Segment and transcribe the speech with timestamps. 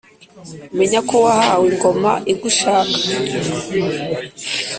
[0.77, 2.97] menya ko wahawe ingoma igushaka